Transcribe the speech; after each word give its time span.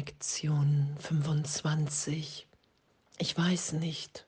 Lektion 0.00 0.96
25. 0.98 2.46
Ich 3.18 3.36
weiß 3.36 3.72
nicht, 3.72 4.26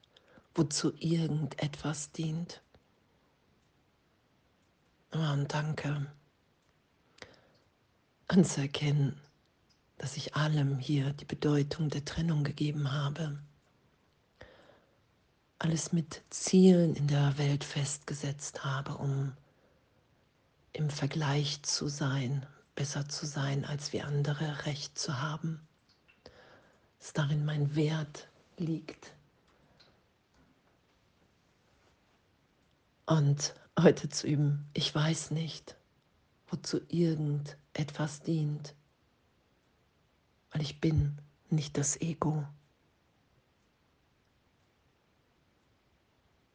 wozu 0.55 0.93
irgendetwas 0.99 2.13
dient. 2.13 2.61
Und 5.13 5.55
danke 5.55 6.13
anzuerkennen, 8.29 9.19
dass 9.97 10.19
ich 10.19 10.37
allem 10.37 10.79
hier 10.79 11.15
die 11.15 11.25
Bedeutung 11.25 11.89
der 11.89 12.05
Trennung 12.05 12.45
gegeben 12.45 12.93
habe. 12.93 13.39
Alles 15.59 15.95
mit 15.95 16.21
Zielen 16.29 16.95
in 16.97 17.09
der 17.09 17.39
Welt 17.39 17.65
festgesetzt 17.65 18.63
habe, 18.63 18.99
um 18.99 19.33
im 20.75 20.91
Vergleich 20.91 21.63
zu 21.63 21.89
sein, 21.89 22.45
besser 22.75 23.09
zu 23.09 23.27
sein 23.27 23.65
als 23.65 23.93
wie 23.93 24.03
andere, 24.03 24.67
Recht 24.67 24.99
zu 24.99 25.21
haben, 25.21 25.67
dass 26.99 27.13
darin 27.13 27.45
mein 27.45 27.75
Wert 27.75 28.29
liegt. 28.57 29.13
Und 33.07 33.55
heute 33.79 34.09
zu 34.09 34.27
üben, 34.27 34.69
ich 34.73 34.95
weiß 34.95 35.33
nicht, 35.33 35.77
wozu 36.49 36.81
irgendetwas 36.89 38.23
dient, 38.23 38.75
weil 40.51 40.63
ich 40.63 40.81
bin 40.81 41.19
nicht 41.51 41.77
das 41.77 42.01
Ego. 42.01 42.47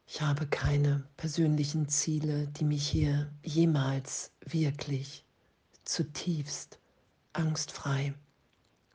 Ich 0.08 0.22
habe 0.22 0.48
keine 0.48 1.08
persönlichen 1.18 1.90
Ziele, 1.90 2.48
die 2.48 2.64
mich 2.64 2.88
hier 2.88 3.32
jemals 3.44 4.32
wirklich 4.40 5.27
zutiefst 5.88 6.80
angstfrei, 7.34 8.14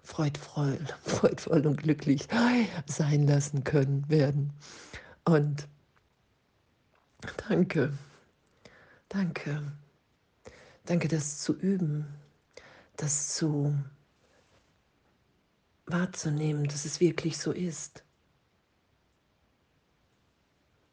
freudvoll, 0.03 0.79
freudvoll 1.05 1.67
und 1.67 1.77
glücklich 1.77 2.29
sein 2.87 3.27
lassen 3.27 3.65
können 3.65 4.09
werden. 4.09 4.53
Und 5.25 5.69
danke, 7.49 7.93
danke, 9.09 9.73
danke, 10.84 11.09
das 11.09 11.39
zu 11.39 11.57
üben, 11.57 12.07
das 12.97 13.34
zu 13.34 13.75
wahrzunehmen, 15.87 16.65
dass 16.65 16.84
es 16.84 17.01
wirklich 17.01 17.39
so 17.39 17.53
ist. 17.53 18.05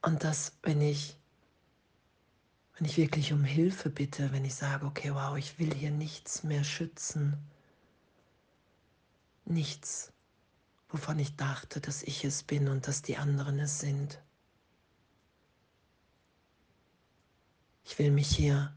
Und 0.01 0.23
dass, 0.23 0.53
wenn 0.63 0.81
ich 0.81 1.17
wenn 2.79 2.87
ich 2.87 2.95
wirklich 2.95 3.33
um 3.33 3.43
Hilfe 3.43 3.89
bitte, 3.89 4.31
wenn 4.31 4.45
ich 4.45 4.55
sage, 4.55 4.85
okay, 4.85 5.13
wow, 5.13 5.37
ich 5.37 5.59
will 5.59 5.73
hier 5.73 5.91
nichts 5.91 6.43
mehr 6.43 6.63
schützen, 6.63 7.37
nichts, 9.43 10.13
wovon 10.87 11.19
ich 11.19 11.35
dachte, 11.35 11.81
dass 11.81 12.03
ich 12.03 12.23
es 12.23 12.43
bin 12.43 12.69
und 12.69 12.87
dass 12.87 13.01
die 13.01 13.17
anderen 13.17 13.59
es 13.59 13.81
sind. 13.81 14.21
Ich 17.83 17.99
will 17.99 18.11
mich 18.11 18.33
hier 18.33 18.73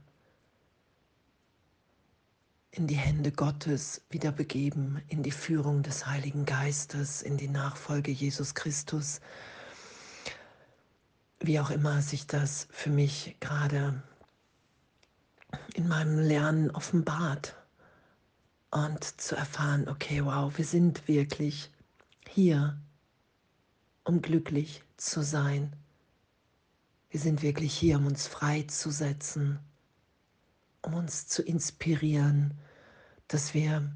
in 2.73 2.89
die 2.89 2.97
Hände 2.97 3.31
Gottes 3.31 4.03
wieder 4.11 4.33
begeben, 4.33 5.01
in 5.07 5.23
die 5.23 5.31
Führung 5.31 5.85
des 5.85 6.07
Heiligen 6.07 6.45
Geistes, 6.45 7.23
in 7.23 7.37
die 7.37 7.49
Nachfolge 7.49 8.11
Jesus 8.11 8.57
Christus 8.57 9.21
wie 11.43 11.61
auch 11.61 11.71
immer 11.71 12.03
sich 12.03 12.27
das 12.27 12.69
für 12.71 12.91
mich 12.91 13.37
gerade 13.41 14.03
in 15.75 15.89
meinem 15.89 16.19
Lernen 16.19 16.71
offenbart 16.71 17.57
und 18.71 19.21
zu 19.21 19.37
erfahren, 19.37 19.89
okay, 19.89 20.25
wow, 20.25 20.57
wir 20.57 20.65
sind 20.65 21.07
wirklich 21.09 21.71
hier, 22.29 22.79
um 24.05 24.23
glücklich 24.23 24.83
zu 24.97 25.23
sein. 25.23 25.75
Wir 27.11 27.21
sind 27.21 27.43
wirklich 27.43 27.75
hier, 27.75 27.99
um 27.99 28.07
uns 28.07 28.27
freizusetzen, 28.27 29.59
um 30.81 30.95
uns 30.95 31.27
zu 31.29 31.43
inspirieren, 31.43 32.55
dass 33.29 33.53
wir, 33.53 33.93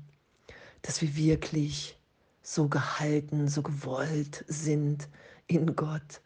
dass 0.83 1.01
wir 1.01 1.17
wirklich 1.17 1.99
so 2.43 2.69
gehalten, 2.69 3.49
so 3.49 3.63
gewollt 3.63 4.45
sind 4.47 5.09
in 5.47 5.75
Gott, 5.75 6.21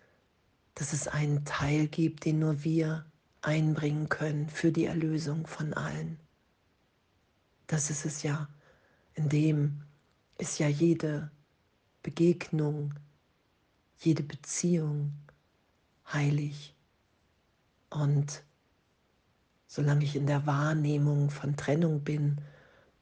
dass 0.81 0.95
es 0.95 1.09
einen 1.09 1.45
Teil 1.45 1.89
gibt, 1.89 2.25
den 2.25 2.39
nur 2.39 2.65
wir 2.65 3.05
einbringen 3.43 4.09
können 4.09 4.49
für 4.49 4.73
die 4.73 4.87
Erlösung 4.87 5.47
von 5.47 5.75
allen. 5.75 6.19
Das 7.67 7.91
ist 7.91 8.07
es 8.07 8.23
ja. 8.23 8.49
In 9.13 9.29
dem 9.29 9.83
ist 10.39 10.59
ja 10.59 10.69
jede 10.69 11.31
Begegnung, 12.03 12.95
jede 13.99 14.23
Beziehung 14.23 15.13
heilig. 16.11 16.75
Und 17.91 18.43
solange 19.67 20.05
ich 20.05 20.17
in 20.17 20.27
der 20.27 20.47
Wahrnehmung 20.47 21.29
von 21.29 21.59
Trennung 21.59 22.05
bin, 22.05 22.41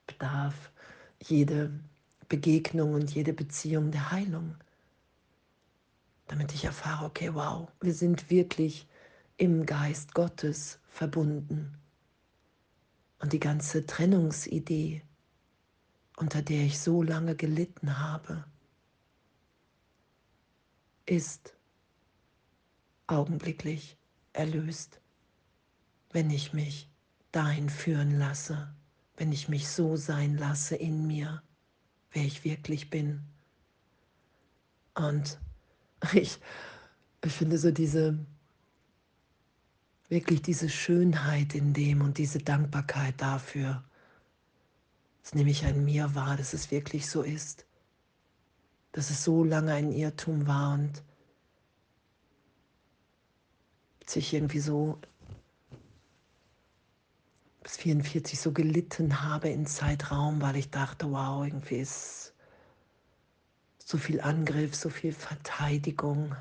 bedarf 0.08 0.72
jede 1.22 1.78
Begegnung 2.28 2.94
und 2.94 3.14
jede 3.14 3.32
Beziehung 3.32 3.92
der 3.92 4.10
Heilung 4.10 4.56
damit 6.28 6.54
ich 6.54 6.64
erfahre, 6.64 7.06
okay, 7.06 7.34
wow, 7.34 7.68
wir 7.80 7.94
sind 7.94 8.30
wirklich 8.30 8.86
im 9.38 9.66
Geist 9.66 10.14
Gottes 10.14 10.78
verbunden. 10.88 11.76
Und 13.18 13.32
die 13.32 13.40
ganze 13.40 13.86
Trennungsidee, 13.86 15.02
unter 16.16 16.42
der 16.42 16.64
ich 16.64 16.78
so 16.78 17.02
lange 17.02 17.34
gelitten 17.34 17.98
habe, 17.98 18.44
ist 21.06 21.54
augenblicklich 23.06 23.96
erlöst, 24.34 25.00
wenn 26.12 26.30
ich 26.30 26.52
mich 26.52 26.90
dahin 27.32 27.70
führen 27.70 28.18
lasse, 28.18 28.74
wenn 29.16 29.32
ich 29.32 29.48
mich 29.48 29.68
so 29.68 29.96
sein 29.96 30.36
lasse 30.36 30.76
in 30.76 31.06
mir, 31.06 31.42
wer 32.12 32.24
ich 32.24 32.44
wirklich 32.44 32.90
bin. 32.90 33.22
Und 34.94 35.38
ich, 36.12 36.38
ich 37.24 37.32
finde 37.32 37.58
so 37.58 37.70
diese, 37.70 38.18
wirklich 40.08 40.42
diese 40.42 40.68
Schönheit 40.68 41.54
in 41.54 41.72
dem 41.72 42.00
und 42.00 42.18
diese 42.18 42.38
Dankbarkeit 42.38 43.20
dafür. 43.20 43.84
Das 45.22 45.34
nehme 45.34 45.50
ich 45.50 45.64
an 45.66 45.84
mir 45.84 46.14
wahr, 46.14 46.36
dass 46.36 46.54
es 46.54 46.70
wirklich 46.70 47.08
so 47.08 47.22
ist. 47.22 47.66
Dass 48.92 49.10
es 49.10 49.24
so 49.24 49.44
lange 49.44 49.74
ein 49.74 49.92
Irrtum 49.92 50.46
war 50.46 50.74
und 50.74 51.02
sich 54.06 54.32
irgendwie 54.32 54.60
so 54.60 54.98
bis 57.62 57.76
44 57.76 58.40
so 58.40 58.52
gelitten 58.52 59.22
habe 59.22 59.50
in 59.50 59.66
Zeitraum, 59.66 60.40
weil 60.40 60.56
ich 60.56 60.70
dachte, 60.70 61.10
wow, 61.10 61.44
irgendwie 61.44 61.76
ist 61.76 62.27
so 63.88 63.96
viel 63.96 64.20
Angriff, 64.20 64.74
so 64.74 64.90
viel 64.90 65.14
Verteidigung. 65.14 66.36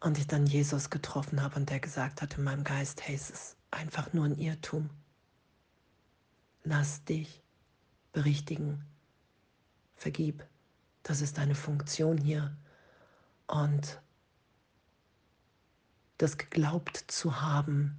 Und 0.00 0.18
ich 0.18 0.26
dann 0.26 0.44
Jesus 0.44 0.90
getroffen 0.90 1.40
habe 1.40 1.56
und 1.56 1.70
der 1.70 1.80
gesagt 1.80 2.20
hat 2.20 2.36
in 2.36 2.44
meinem 2.44 2.62
Geist, 2.62 3.00
hey, 3.08 3.14
es 3.14 3.30
ist 3.30 3.56
einfach 3.70 4.12
nur 4.12 4.26
ein 4.26 4.36
Irrtum. 4.36 4.90
Lass 6.62 7.02
dich 7.04 7.42
berichtigen. 8.12 8.84
Vergib. 9.96 10.46
Das 11.04 11.22
ist 11.22 11.38
deine 11.38 11.54
Funktion 11.54 12.18
hier. 12.18 12.54
Und 13.46 14.02
das 16.18 16.36
geglaubt 16.36 16.98
zu 17.08 17.40
haben 17.40 17.96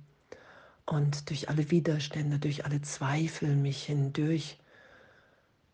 und 0.85 1.31
durch 1.31 1.49
alle 1.49 1.71
Widerstände, 1.71 2.38
durch 2.38 2.65
alle 2.65 2.83
Zweifel 2.83 3.55
mich 3.55 3.83
hindurch 3.83 4.59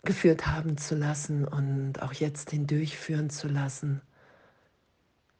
geführt 0.04 0.48
haben 0.48 0.78
zu 0.78 0.96
lassen 0.96 1.48
und 1.48 2.02
auch 2.02 2.14
jetzt 2.14 2.52
hindurchführen 2.52 3.30
zu 3.30 3.48
lassen. 3.48 4.02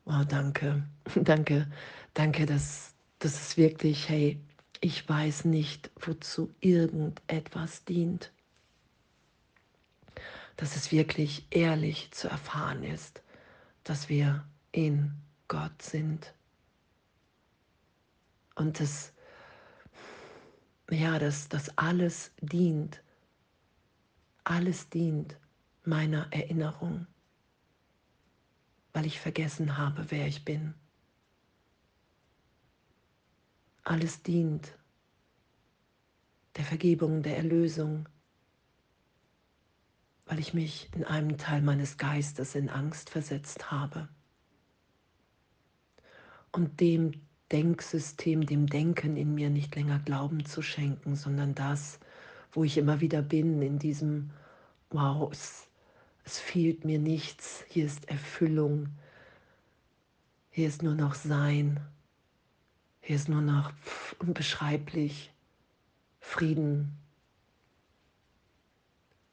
Wow, 0.06 0.26
danke, 0.26 0.84
danke, 1.16 1.68
danke, 2.14 2.46
dass 2.46 2.94
das 3.20 3.40
ist 3.40 3.58
wirklich, 3.58 4.10
hey, 4.10 4.40
ich 4.80 5.08
weiß 5.08 5.46
nicht, 5.46 5.92
wozu 5.96 6.54
irgendetwas 6.60 7.86
dient. 7.86 8.32
Dass 10.58 10.76
es 10.76 10.92
wirklich 10.92 11.46
ehrlich 11.52 12.12
zu 12.12 12.28
erfahren 12.28 12.84
ist, 12.84 13.22
dass 13.84 14.10
wir 14.10 14.44
in 14.72 15.14
Gott 15.48 15.82
sind. 15.82 16.34
Und 18.56 18.80
dass, 18.80 19.14
ja, 20.90 21.20
dass 21.20 21.48
das 21.48 21.78
alles 21.78 22.32
dient 22.42 23.02
alles 24.44 24.90
dient 24.90 25.38
meiner 25.84 26.32
Erinnerung, 26.32 27.08
weil 28.94 29.06
ich 29.06 29.20
vergessen 29.20 29.78
habe, 29.78 30.10
wer 30.10 30.28
ich 30.28 30.46
bin. 30.46 30.74
Alles 33.84 34.22
dient 34.24 34.78
der 36.56 36.66
Vergebung, 36.66 37.24
der 37.24 37.38
Erlösung, 37.38 38.08
weil 40.26 40.40
ich 40.40 40.54
mich 40.54 40.90
in 40.94 41.04
einem 41.04 41.38
Teil 41.38 41.62
meines 41.62 41.98
Geistes 41.98 42.56
in 42.56 42.70
Angst 42.70 43.10
versetzt 43.10 43.72
habe. 43.72 44.08
Und 46.52 46.80
dem 46.80 47.14
Denksystem, 47.52 48.46
dem 48.46 48.68
Denken 48.68 49.18
in 49.18 49.34
mir 49.34 49.50
nicht 49.50 49.76
länger 49.76 50.00
Glauben 50.00 50.46
zu 50.46 50.62
schenken, 50.62 51.16
sondern 51.16 51.54
das, 51.56 52.00
wo 52.52 52.64
ich 52.64 52.78
immer 52.78 53.02
wieder 53.02 53.22
bin, 53.22 53.62
in 53.62 53.80
diesem, 53.80 54.32
wow, 54.90 55.32
es, 55.32 55.68
es 56.24 56.40
fehlt 56.40 56.86
mir 56.86 57.00
nichts, 57.00 57.64
hier 57.68 57.86
ist 57.86 58.10
Erfüllung, 58.10 58.90
hier 60.50 60.68
ist 60.68 60.84
nur 60.84 60.96
noch 60.96 61.16
Sein, 61.16 61.80
hier 63.00 63.16
ist 63.16 63.30
nur 63.30 63.42
noch 63.42 63.72
unbeschreiblich. 64.20 65.32
Frieden, 66.20 66.98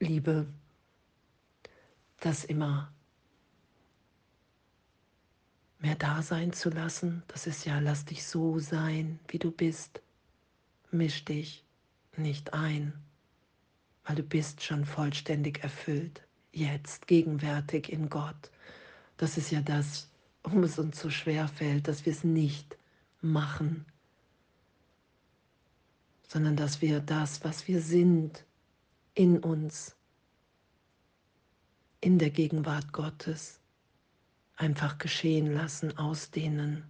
Liebe, 0.00 0.46
das 2.20 2.44
immer 2.44 2.90
mehr 5.78 5.94
da 5.94 6.22
sein 6.22 6.52
zu 6.52 6.70
lassen. 6.70 7.22
Das 7.28 7.46
ist 7.46 7.66
ja, 7.66 7.78
lass 7.78 8.04
dich 8.04 8.26
so 8.26 8.58
sein, 8.58 9.20
wie 9.28 9.38
du 9.38 9.50
bist. 9.50 10.02
Misch 10.90 11.24
dich 11.24 11.64
nicht 12.16 12.54
ein, 12.54 12.92
weil 14.08 14.16
du 14.16 14.22
bist 14.22 14.64
schon 14.64 14.86
vollständig 14.86 15.62
erfüllt, 15.62 16.22
jetzt, 16.50 17.06
gegenwärtig 17.06 17.92
in 17.92 18.08
Gott. 18.08 18.50
Das 19.18 19.36
ist 19.36 19.50
ja 19.50 19.60
das, 19.60 20.08
warum 20.42 20.62
es 20.62 20.78
uns 20.78 20.98
so 20.98 21.10
schwer 21.10 21.46
fällt, 21.46 21.88
dass 21.88 22.06
wir 22.06 22.12
es 22.12 22.24
nicht 22.24 22.78
machen, 23.20 23.84
sondern 26.26 26.56
dass 26.56 26.80
wir 26.80 27.00
das, 27.00 27.44
was 27.44 27.68
wir 27.68 27.82
sind, 27.82 28.46
in 29.14 29.40
uns, 29.40 29.94
in 32.00 32.18
der 32.18 32.30
Gegenwart 32.30 32.92
Gottes, 32.94 33.60
einfach 34.56 34.96
geschehen 34.96 35.52
lassen, 35.52 35.98
ausdehnen. 35.98 36.84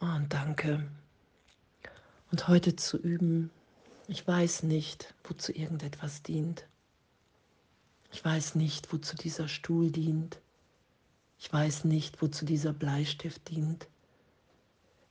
Und 0.00 0.32
danke. 0.32 0.97
Und 2.30 2.46
heute 2.46 2.76
zu 2.76 2.98
üben, 2.98 3.50
ich 4.06 4.26
weiß 4.26 4.62
nicht, 4.64 5.14
wozu 5.24 5.52
irgendetwas 5.52 6.22
dient. 6.22 6.66
Ich 8.12 8.24
weiß 8.24 8.54
nicht, 8.54 8.92
wozu 8.92 9.16
dieser 9.16 9.48
Stuhl 9.48 9.90
dient. 9.90 10.38
Ich 11.38 11.52
weiß 11.52 11.84
nicht, 11.84 12.20
wozu 12.20 12.44
dieser 12.44 12.72
Bleistift 12.72 13.48
dient. 13.50 13.86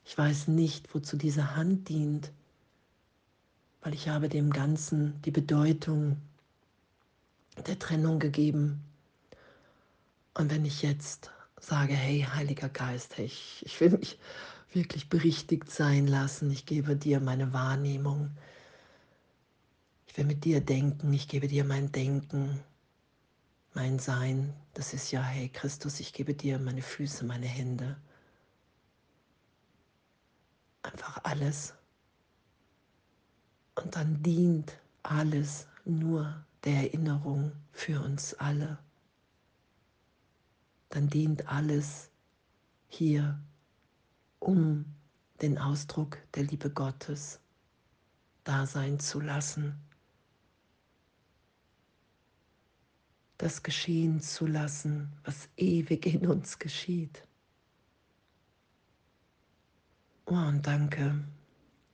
Ich 0.06 0.18
weiß 0.18 0.48
nicht, 0.48 0.94
wozu 0.94 1.18
diese 1.18 1.56
Hand 1.56 1.90
dient, 1.90 2.32
weil 3.82 3.94
ich 3.94 4.08
habe 4.10 4.30
dem 4.30 4.52
Ganzen 4.52 5.22
die 5.24 5.32
Bedeutung 5.32 6.18
der 7.66 7.80
Trennung 7.80 8.20
gegeben. 8.20 8.84
Und 10.34 10.52
wenn 10.52 10.66
ich 10.66 10.82
jetzt 10.82 11.32
sage, 11.60 11.94
hey, 11.94 12.22
Heiliger 12.22 12.70
Geist, 12.70 13.18
hey, 13.18 13.26
ich, 13.26 13.64
ich 13.66 13.82
will 13.82 13.90
mich 13.92 14.20
wirklich 14.74 15.10
berichtigt 15.10 15.72
sein 15.72 16.08
lassen, 16.08 16.52
ich 16.52 16.66
gebe 16.66 16.96
dir 16.96 17.20
meine 17.20 17.54
Wahrnehmung, 17.54 18.32
ich 20.08 20.18
will 20.18 20.26
mit 20.26 20.46
dir 20.46 20.62
denken, 20.62 21.14
ich 21.14 21.28
gebe 21.28 21.48
dir 21.48 21.64
mein 21.64 21.92
Denken, 21.92 22.60
mein 23.74 24.00
Sein, 24.00 24.54
das 24.74 24.94
ist 24.94 25.12
ja, 25.12 25.22
hey 25.22 25.50
Christus, 25.50 26.00
ich 26.00 26.14
gebe 26.14 26.34
dir 26.34 26.60
meine 26.60 26.82
Füße, 26.82 27.26
meine 27.26 27.46
Hände, 27.46 27.98
einfach 30.82 31.24
alles. 31.24 31.74
Und 33.76 33.96
dann 33.96 34.22
dient 34.24 34.80
alles 35.04 35.68
nur 35.86 36.44
der 36.64 36.76
Erinnerung 36.76 37.52
für 37.72 38.02
uns 38.02 38.34
alle. 38.34 38.80
Dann 40.90 41.08
dient 41.08 41.48
alles 41.48 42.10
hier, 42.88 43.40
um 44.40 44.86
den 45.42 45.58
Ausdruck 45.58 46.18
der 46.34 46.44
Liebe 46.44 46.70
Gottes 46.70 47.40
da 48.44 48.66
sein 48.66 49.00
zu 49.00 49.20
lassen, 49.20 49.78
das 53.38 53.62
geschehen 53.62 54.20
zu 54.20 54.48
lassen, 54.48 55.12
was 55.24 55.50
ewig 55.58 56.06
in 56.06 56.26
uns 56.28 56.58
geschieht. 56.58 57.28
Oh, 60.26 60.34
und 60.34 60.66
danke, 60.66 61.24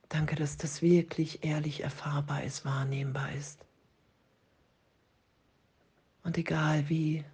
danke, 0.08 0.36
dass 0.36 0.56
das 0.56 0.80
wirklich 0.80 1.44
ehrlich 1.44 1.82
erfahrbar 1.82 2.44
ist, 2.44 2.64
wahrnehmbar 2.64 3.32
ist. 3.32 3.64
Und 6.22 6.38
egal 6.38 6.88
wie, 6.88 7.24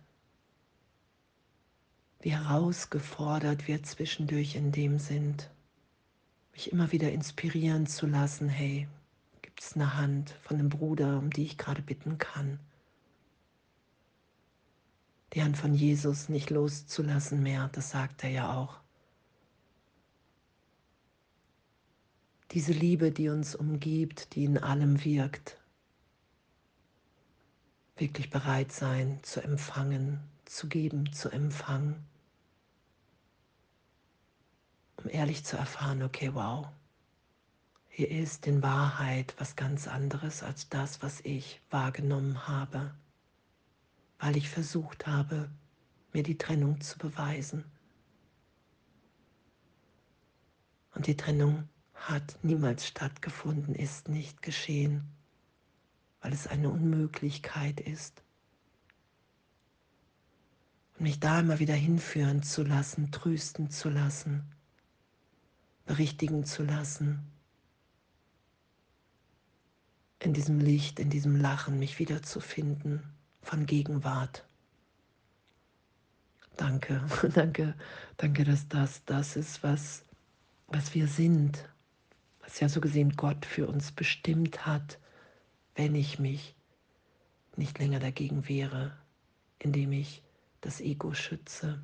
wie 2.20 2.32
herausgefordert 2.32 3.66
wir 3.66 3.82
zwischendurch 3.82 4.54
in 4.54 4.72
dem 4.72 4.98
sind, 4.98 5.50
mich 6.52 6.70
immer 6.72 6.92
wieder 6.92 7.10
inspirieren 7.12 7.86
zu 7.86 8.06
lassen, 8.06 8.48
hey, 8.48 8.88
gibt 9.40 9.62
es 9.62 9.74
eine 9.74 9.96
Hand 9.96 10.30
von 10.42 10.58
einem 10.58 10.68
Bruder, 10.68 11.18
um 11.18 11.30
die 11.30 11.44
ich 11.44 11.56
gerade 11.56 11.82
bitten 11.82 12.18
kann? 12.18 12.60
Die 15.32 15.42
Hand 15.42 15.56
von 15.56 15.74
Jesus 15.74 16.28
nicht 16.28 16.50
loszulassen 16.50 17.42
mehr, 17.42 17.70
das 17.72 17.90
sagt 17.90 18.24
er 18.24 18.30
ja 18.30 18.56
auch. 18.56 18.80
Diese 22.50 22.72
Liebe, 22.72 23.12
die 23.12 23.28
uns 23.28 23.54
umgibt, 23.54 24.34
die 24.34 24.44
in 24.44 24.58
allem 24.58 25.04
wirkt, 25.04 25.56
wirklich 27.96 28.28
bereit 28.28 28.72
sein 28.72 29.20
zu 29.22 29.40
empfangen, 29.40 30.18
zu 30.50 30.68
geben, 30.68 31.12
zu 31.12 31.30
empfangen, 31.30 32.04
um 34.96 35.08
ehrlich 35.08 35.44
zu 35.44 35.56
erfahren, 35.56 36.02
okay, 36.02 36.34
wow, 36.34 36.68
hier 37.88 38.10
ist 38.10 38.46
in 38.46 38.62
Wahrheit 38.62 39.34
was 39.38 39.56
ganz 39.56 39.86
anderes 39.86 40.42
als 40.42 40.68
das, 40.68 41.02
was 41.02 41.20
ich 41.20 41.60
wahrgenommen 41.70 42.48
habe, 42.48 42.94
weil 44.18 44.36
ich 44.36 44.48
versucht 44.48 45.06
habe, 45.06 45.50
mir 46.12 46.22
die 46.22 46.38
Trennung 46.38 46.80
zu 46.80 46.98
beweisen. 46.98 47.64
Und 50.94 51.06
die 51.06 51.16
Trennung 51.16 51.68
hat 51.94 52.38
niemals 52.42 52.86
stattgefunden, 52.86 53.74
ist 53.74 54.08
nicht 54.08 54.42
geschehen 54.42 55.08
weil 56.20 56.32
es 56.32 56.46
eine 56.46 56.70
Unmöglichkeit 56.70 57.80
ist. 57.80 58.22
Mich 61.00 61.18
da 61.18 61.40
immer 61.40 61.58
wieder 61.58 61.74
hinführen 61.74 62.42
zu 62.42 62.62
lassen, 62.62 63.10
trösten 63.10 63.70
zu 63.70 63.88
lassen, 63.88 64.44
berichtigen 65.86 66.44
zu 66.44 66.62
lassen, 66.62 67.26
in 70.20 70.34
diesem 70.34 70.60
Licht, 70.60 71.00
in 71.00 71.10
diesem 71.10 71.36
Lachen 71.36 71.78
mich 71.78 71.98
wiederzufinden 71.98 73.02
von 73.42 73.66
Gegenwart. 73.66 74.44
Danke, 76.56 77.02
danke, 77.34 77.74
danke, 78.18 78.44
dass 78.44 78.68
das 78.68 79.04
das 79.06 79.36
ist, 79.36 79.62
was, 79.62 80.04
was 80.68 80.94
wir 80.94 81.08
sind, 81.08 81.68
was 82.42 82.60
ja 82.60 82.68
so 82.68 82.80
gesehen 82.80 83.16
Gott 83.16 83.46
für 83.46 83.66
uns 83.66 83.90
bestimmt 83.90 84.66
hat 84.66 85.00
wenn 85.80 85.94
ich 85.94 86.18
mich 86.18 86.54
nicht 87.56 87.78
länger 87.78 88.00
dagegen 88.00 88.48
wehre, 88.48 88.92
indem 89.58 89.92
ich 89.92 90.22
das 90.60 90.80
Ego 90.80 91.14
schütze. 91.14 91.80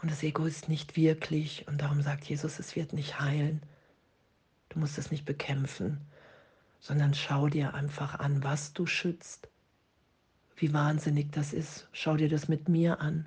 Und 0.00 0.10
das 0.10 0.22
Ego 0.22 0.44
ist 0.44 0.68
nicht 0.68 0.96
wirklich, 0.96 1.66
und 1.66 1.80
darum 1.80 2.02
sagt 2.02 2.24
Jesus, 2.24 2.58
es 2.58 2.76
wird 2.76 2.92
nicht 2.92 3.18
heilen. 3.20 3.62
Du 4.68 4.78
musst 4.78 4.98
es 4.98 5.10
nicht 5.10 5.24
bekämpfen, 5.24 6.00
sondern 6.80 7.14
schau 7.14 7.48
dir 7.48 7.74
einfach 7.74 8.18
an, 8.18 8.44
was 8.44 8.72
du 8.72 8.86
schützt, 8.86 9.48
wie 10.56 10.72
wahnsinnig 10.72 11.32
das 11.32 11.52
ist. 11.52 11.88
Schau 11.92 12.16
dir 12.16 12.28
das 12.28 12.48
mit 12.48 12.68
mir 12.68 13.00
an, 13.00 13.26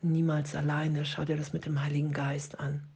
niemals 0.00 0.54
alleine. 0.54 1.04
Schau 1.04 1.24
dir 1.24 1.36
das 1.36 1.52
mit 1.52 1.66
dem 1.66 1.80
Heiligen 1.82 2.12
Geist 2.12 2.60
an. 2.60 2.86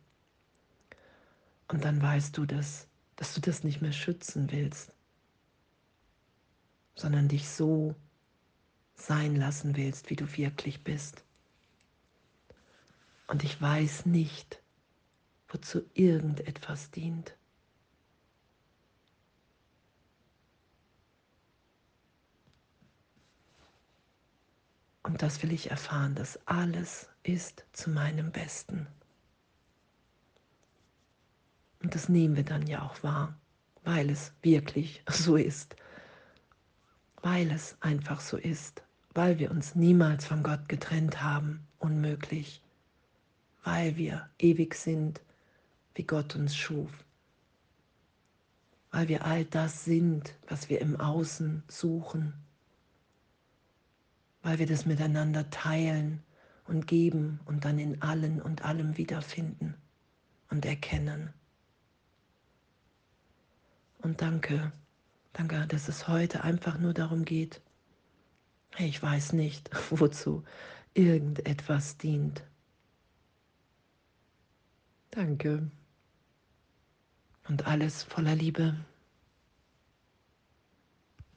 Und 1.68 1.84
dann 1.84 2.00
weißt 2.00 2.36
du, 2.36 2.46
dass, 2.46 2.86
dass 3.16 3.34
du 3.34 3.40
das 3.40 3.64
nicht 3.64 3.82
mehr 3.82 3.92
schützen 3.92 4.52
willst, 4.52 4.92
sondern 6.94 7.28
dich 7.28 7.48
so 7.48 7.96
sein 8.96 9.36
lassen 9.36 9.76
willst, 9.76 10.10
wie 10.10 10.16
du 10.16 10.36
wirklich 10.36 10.82
bist. 10.82 11.24
Und 13.28 13.44
ich 13.44 13.60
weiß 13.60 14.06
nicht, 14.06 14.60
wozu 15.48 15.82
irgendetwas 15.94 16.90
dient. 16.90 17.36
Und 25.02 25.22
das 25.22 25.42
will 25.42 25.52
ich 25.52 25.70
erfahren, 25.70 26.14
dass 26.16 26.38
alles 26.46 27.08
ist 27.22 27.64
zu 27.72 27.90
meinem 27.90 28.32
Besten. 28.32 28.88
Und 31.80 31.94
das 31.94 32.08
nehmen 32.08 32.34
wir 32.34 32.44
dann 32.44 32.66
ja 32.66 32.82
auch 32.82 33.00
wahr, 33.04 33.38
weil 33.84 34.10
es 34.10 34.32
wirklich 34.42 35.04
so 35.08 35.36
ist, 35.36 35.76
weil 37.22 37.50
es 37.52 37.76
einfach 37.80 38.20
so 38.20 38.36
ist, 38.36 38.82
weil 39.16 39.38
wir 39.38 39.50
uns 39.50 39.74
niemals 39.74 40.26
von 40.26 40.42
Gott 40.42 40.68
getrennt 40.68 41.22
haben, 41.22 41.66
unmöglich, 41.78 42.62
weil 43.64 43.96
wir 43.96 44.28
ewig 44.38 44.74
sind, 44.74 45.22
wie 45.94 46.04
Gott 46.04 46.36
uns 46.36 46.54
schuf, 46.54 46.90
weil 48.90 49.08
wir 49.08 49.24
all 49.24 49.46
das 49.46 49.86
sind, 49.86 50.34
was 50.48 50.68
wir 50.68 50.82
im 50.82 51.00
Außen 51.00 51.62
suchen, 51.66 52.34
weil 54.42 54.58
wir 54.58 54.66
das 54.66 54.84
miteinander 54.84 55.48
teilen 55.48 56.22
und 56.66 56.86
geben 56.86 57.40
und 57.46 57.64
dann 57.64 57.78
in 57.78 58.02
allen 58.02 58.42
und 58.42 58.66
allem 58.66 58.98
wiederfinden 58.98 59.74
und 60.50 60.66
erkennen. 60.66 61.32
Und 63.98 64.20
danke, 64.20 64.72
danke, 65.32 65.66
dass 65.68 65.88
es 65.88 66.06
heute 66.06 66.44
einfach 66.44 66.78
nur 66.78 66.92
darum 66.92 67.24
geht, 67.24 67.62
ich 68.78 69.02
weiß 69.02 69.32
nicht, 69.32 69.70
wozu 69.90 70.44
irgendetwas 70.94 71.98
dient. 71.98 72.42
Danke. 75.10 75.70
Und 77.48 77.66
alles 77.66 78.02
voller 78.02 78.34
Liebe. 78.34 78.76